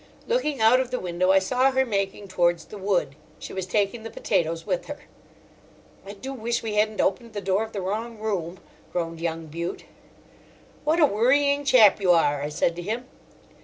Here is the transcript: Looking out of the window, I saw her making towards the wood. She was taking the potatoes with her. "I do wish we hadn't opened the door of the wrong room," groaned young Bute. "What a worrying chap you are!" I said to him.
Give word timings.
Looking 0.27 0.59
out 0.61 0.79
of 0.79 0.89
the 0.89 0.99
window, 0.99 1.29
I 1.31 1.37
saw 1.37 1.69
her 1.69 1.85
making 1.85 2.27
towards 2.27 2.65
the 2.65 2.79
wood. 2.79 3.13
She 3.37 3.53
was 3.53 3.67
taking 3.67 4.01
the 4.01 4.09
potatoes 4.09 4.65
with 4.65 4.85
her. 4.87 4.97
"I 6.07 6.13
do 6.13 6.33
wish 6.33 6.63
we 6.63 6.73
hadn't 6.73 6.99
opened 6.99 7.33
the 7.33 7.39
door 7.39 7.63
of 7.63 7.71
the 7.71 7.81
wrong 7.81 8.17
room," 8.17 8.57
groaned 8.91 9.21
young 9.21 9.45
Bute. 9.45 9.85
"What 10.85 10.99
a 10.99 11.05
worrying 11.05 11.63
chap 11.65 12.01
you 12.01 12.13
are!" 12.13 12.41
I 12.41 12.49
said 12.49 12.75
to 12.77 12.81
him. 12.81 13.05